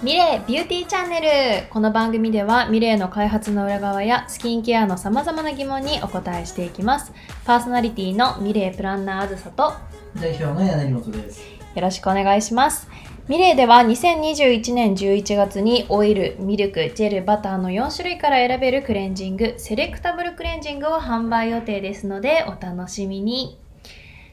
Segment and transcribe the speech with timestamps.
[0.00, 1.20] ミレイビューティーチャンネ
[1.66, 7.12] ルこの番組ではミレイの開発の裏側やスキンケアのさまざまな疑問にお答えしていきます
[7.44, 9.72] パーソナリティのミレイプランナーあずさと
[10.14, 11.40] 代表の柳本です。
[11.74, 12.88] よろしくお願いします
[13.26, 23.58] ミレイでは2021年11月にオイル、ミルク、ジェル、バターの4種類から選べるクレンジング、セレクタブルクレンジングを販売予定ですのでお楽しみに。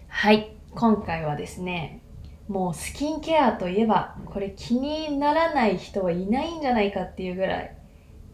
[0.08, 2.02] はい、今回はですね、
[2.48, 7.76] もうスキンケアといえばこれ気にならない人はいないんじゃないかっていうぐらい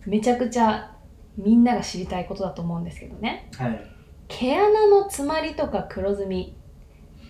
[0.06, 0.96] めちゃくちゃ
[1.38, 3.50] みんなが知りたいことだと思うんですけどね。
[3.58, 3.82] はい。
[4.28, 6.58] 毛穴の詰まりとか黒ずみ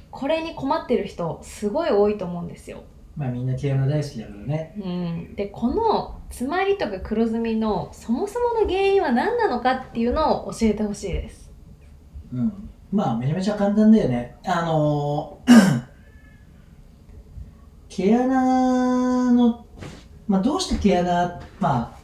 [0.10, 2.84] これに困ってる人すごい多いと思うんですよ。
[3.16, 4.74] まあみんな毛穴大好きだからね。
[4.78, 11.52] うん、でこの詰まりとか黒ずみのそもそもの原因は何なのかっていうのを教えてほしいです。
[12.34, 12.70] うん。
[12.92, 14.36] まあめちゃめちゃ簡単だよね。
[14.46, 15.81] あのー
[17.92, 19.66] 毛穴の、
[20.28, 22.00] まあどうして毛穴、まあ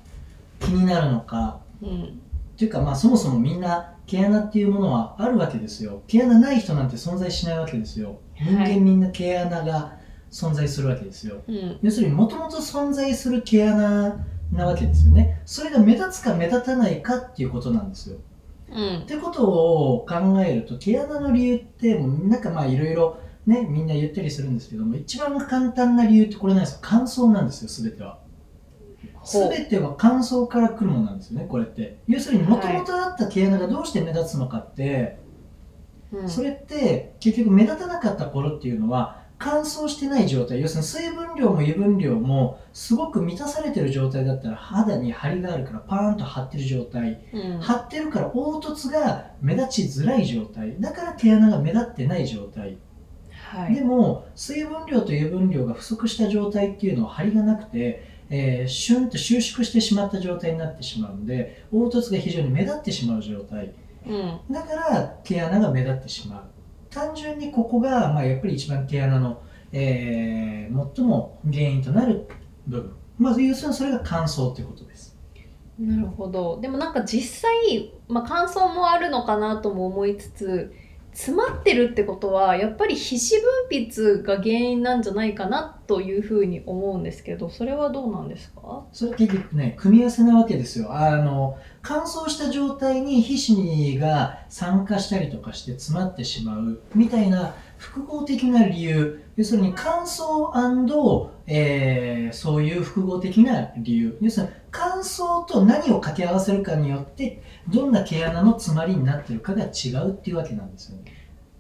[0.60, 1.60] 気になるのか。
[1.82, 2.22] うん
[2.58, 6.02] っていうかまあそもそもみんな毛穴っていうものはあるわけですよ。
[6.08, 8.18] 毛穴ない人なんて存在しないわけですよ。
[8.36, 10.00] 人はい間みんな毛穴が
[10.32, 11.44] 存在するわけですよ。
[11.48, 15.40] うん要するにもともと存在する毛穴なわけですよね。
[15.46, 18.18] それが目立つか目立たないかっていうことなんですよ。
[18.72, 26.80] うんってことを考えると毛穴の理由ってなんかまあいろいろねみんな言ったりするんですけども一番簡単な理由ってこれなんですよ。
[26.82, 28.20] 乾燥なんですよ全ては。
[29.20, 29.50] ほう。
[29.50, 31.98] 全ては乾燥から来るものなんですよねこれって。
[32.08, 35.18] 要するにもともとあった毛穴がどうして目立つのかって、
[36.12, 36.30] うん。
[36.30, 40.60] それって結局目立たなかった頃っていうのは乾燥してない状態。
[40.60, 47.22] 要するに水分量も油分量もすごく満たされてる状態だったら肌に張りがあるからパーンと張ってる状態。
[47.34, 47.60] うん。
[47.60, 50.82] 張ってるから凹凸が目立ちづらい状態。
[50.82, 52.80] だから毛穴が目立ってない状態、
[53.48, 53.76] はい。
[53.76, 63.74] でも水分量と油分量が不足した状態っていうのは張りがなくて、えーシュンと収縮してしまった状態になってしまうので凹凸が非常に目立ってしまう状態。
[64.06, 64.40] うん。
[64.52, 66.44] だから毛穴が目立ってしまう。
[66.90, 69.42] 単純にここが、まあ、やっぱり一番毛穴の、
[69.72, 72.28] えー最も原因となる
[72.68, 72.94] 部分。
[73.18, 75.18] まず要するにそれが乾燥ってことです。
[75.80, 76.60] なるほど。
[76.60, 80.74] でもなんか実際、まあ、乾燥もあるのかなとも思いつつ
[81.18, 88.86] 詰まってるってことはやっぱり皮脂分泌が原因なんじゃないかなというふうに思うんですけどそれはどうなんですか？
[88.92, 90.94] それ結局ね組み合わせなわけですよ。
[90.94, 99.24] あの乾燥した状態に皮脂が酸化したりとかして詰まってしまうみたいな複合的な理由。
[99.38, 104.18] 要するに乾燥、えーそういう複合的な理由。
[104.22, 111.14] 要するに乾燥と何を掛け合わせるかによってどんな毛穴の詰まりになってるかが違うっていうわけなんですよね。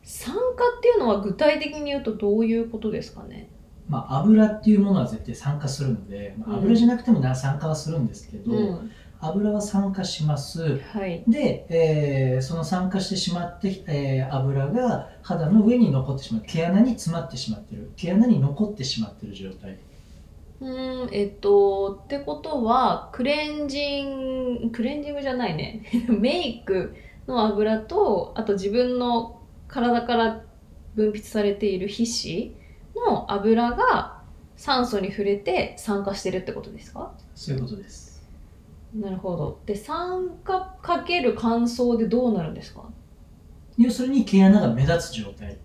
[0.04, 3.50] 酸化っていうのは具体的に言うとどういうことですかね？
[3.88, 8.92] まあ油っていうものは絶対酸化するので、まあ、油じゃなくてもな酸化はするんですけど、うん。
[9.20, 10.80] 油は酸化します。
[10.80, 11.24] はい。
[11.28, 16.44] で、えーその酸化してしまって、えー油が肌の上に残ってしまう。
[16.46, 17.92] 毛穴に詰まってしまってる。
[17.96, 19.78] 毛穴に残ってしまってる状態。
[20.60, 25.84] うーんえっとってことはクレンジングクレンジングじゃないね。
[26.10, 26.96] メイク
[27.28, 30.44] の油とあと自分の体から
[30.96, 32.56] 分泌されている皮脂
[33.08, 34.22] の油が
[34.56, 37.14] 酸素に触れて酸化してるってことですか？
[37.36, 38.28] そういうことです。
[38.96, 39.60] なるほど。
[39.66, 42.84] で酸化かける乾燥でどうなるんですか？
[43.78, 45.58] 要するに毛穴が目立つ状態。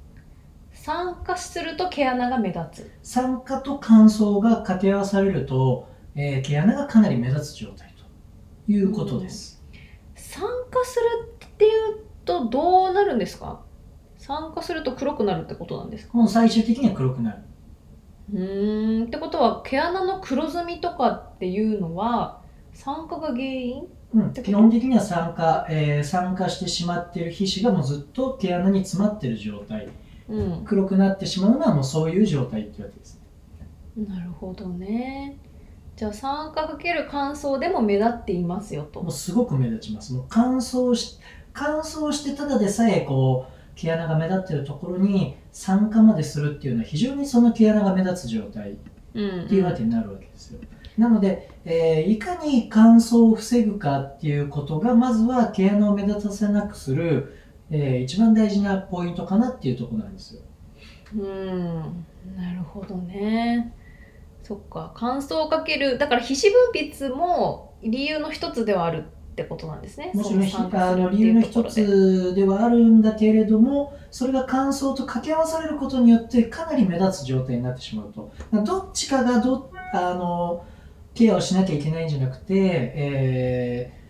[0.72, 2.90] 酸化すると毛穴が目立つ。
[3.02, 9.62] 酸化と乾燥が掛け合わされると、えー毛穴がかなり目立つ状態ということです、
[10.14, 13.62] 酸化するっていうとどうなるんですか？
[14.22, 16.16] 酸化すると黒くなるってことなんですか？
[16.16, 17.38] もう最終的には黒くなる。
[18.32, 22.40] うーんってことは毛穴の黒ずみとかっていうのは
[22.72, 23.82] 酸化が原因？
[24.14, 29.88] うん、基本的には酸化、えー酸化してしまっている皮脂がもうずっと毛穴に詰まっている状態。
[30.28, 30.64] うん。
[30.64, 33.20] 黒くなってしまうのはもうそういう状態ってわけです。
[33.96, 35.36] なるほどね。
[35.96, 39.02] じゃあ酸化かける乾燥でも目立っていますよと。
[39.02, 40.14] もうすごく目立ちます。
[40.14, 41.18] もう乾燥し
[41.52, 48.76] 乾燥してただでさえこう毛穴が目立ってるところに酸化までするっていうのは非常にその毛穴が目立つ状態
[49.14, 49.44] うん。
[49.44, 50.60] っていうわけになるわけですよ、
[50.98, 57.36] なので、えーいかに乾燥を防ぐかっていうことがまずは毛穴を目立たせなくする、
[57.70, 60.42] えー一番大事なポイントかなっていうところなんですよ。
[61.14, 62.06] うん。
[62.36, 63.74] なるほどね。
[64.42, 64.92] そっか。
[64.96, 65.98] 乾燥かける。
[65.98, 78.32] だから皮脂分泌も理由の一つではあるってことなんですねもちろんあの理由の一つではあるんだけれどもそれが乾燥と掛け合わされることによってかなり目立つ状態になってしまうと
[78.62, 80.64] どっちかがどあの
[81.14, 84.02] ケアをしなきゃいけないんじゃなくて、えー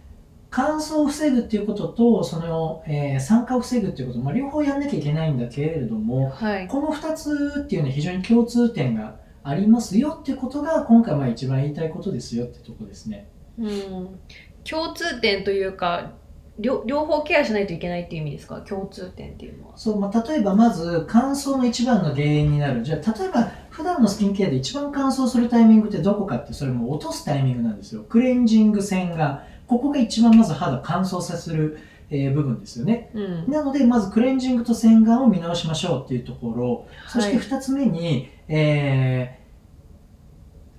[0.54, 6.68] 乾燥を防ぐっていうこととその、えー酸化を防ぐっていうこと、まあ、両方やんなきゃいけないんだけれどもはい。
[6.68, 13.30] この2つっていうのは非常に共通点がありますよってことが今回まあ一番言いたいことですよってとこですね。
[13.58, 14.20] うん。
[14.68, 16.12] 共通点というか、
[16.58, 18.60] 両両方ケアしないといけないっていう意味ですか？
[18.60, 19.76] 共通点っていうのは。
[19.76, 22.82] そうまあ、例えばまず乾燥の一番の原因になる。
[22.82, 28.02] じゃあ例えば普段のスキンケアで一番乾燥するタイミングってどこかってそれも落とすタイミングなんですよ。
[28.02, 31.78] クレンジング洗顔ここが一番まず肌乾燥させる、
[32.10, 33.10] えー部分ですよね。
[33.14, 33.50] うん。
[33.50, 36.86] なのでまずクレンジングと洗顔を見直しましょうっていうところ。
[37.08, 37.44] そしてはい。
[37.46, 39.41] 2つ目に、えー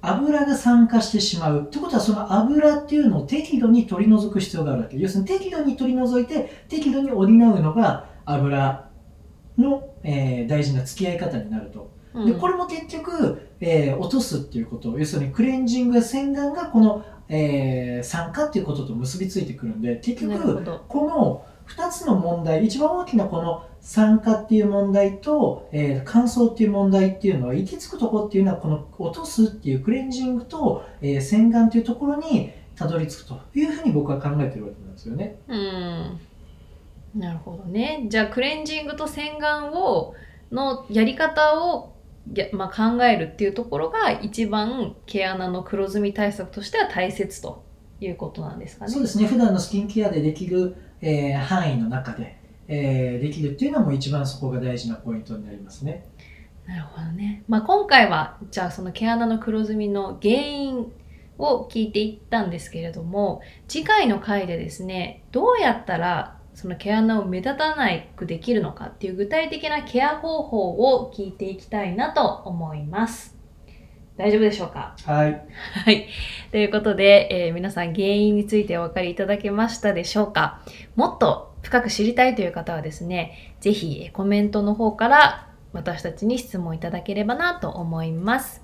[0.05, 1.61] 油が酸化してしまう。
[1.61, 4.97] ってことは、その油っていうのを適度に取り除く必要があるわけ。
[4.97, 8.89] 要するに適度に取り除いて、適度に補うのが油
[9.57, 11.91] の、えー大事な付き合い方になると。
[12.13, 14.97] うんで、これも結局、えー落とすっていうこと。
[14.99, 20.63] 要するにクレンジングや洗顔がこの、えー酸化っていうことと結びついてくるんで、結局。
[20.89, 35.37] この2つの問題、一番大きなこの酸化っていう問題と、えー乾燥っていう問題っていうのは、行き着くところっていうのは、この落とすっていうクレンジングと、えー洗顔っていうところにたどり着くというふうに僕は考えてるわけなんですよね。
[35.47, 36.19] うん。
[37.15, 38.05] なるほどね。
[38.07, 40.15] じゃあ、クレンジングと洗顔を、
[40.51, 41.93] のやり方を、
[42.33, 47.63] やまあ、考えるっていうところが一番毛穴の黒ずみ対策としては大切と
[47.99, 48.91] いうことなんですかね。
[48.91, 56.05] そうですね、普段のスキンケアでできる、えー範囲の中で、えーできるっていうのも一番そこが大事なポイントになりますね。
[56.65, 57.43] なるほどね。
[57.49, 60.91] まあ、今回は、じゃあその毛穴の黒ずみの原因
[61.37, 73.42] を聞いていったんですけれども、次回の回でですね、どうやったらその毛穴を目立たなくできるのかっていう具体的なケア方法を聞いていきたいなと思います。
[74.17, 74.95] 大丈夫でしょうか？
[75.05, 75.45] はい。
[75.85, 76.07] はい。
[76.51, 80.61] ということで、えー皆さん原因についてお分かりいただけましたでしょうか？
[80.95, 88.61] もっと深く知りたいという方はですね、ぜひえーコメントの方から私たちに質問いただければなと思います。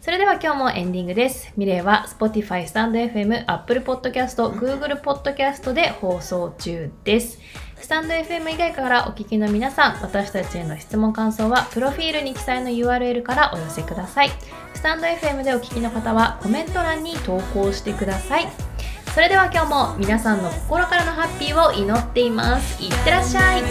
[0.00, 1.52] それでは今日もエンディングです。
[1.56, 7.40] ミレイは Spotify、StandFM、Apple Podcast、Google Podcast で放送中です。
[7.80, 14.30] スタンド FM 以外からお聞きの皆さん、私たちへの質問感想は、プロフィールに記載の URL からお寄せください。
[14.74, 18.48] スタンド FM でお聞きの方はコメント欄に投稿してください。
[19.14, 22.82] それでは今日も皆さんの心からのハッピーを祈っています。
[22.82, 23.62] いってらっしゃい。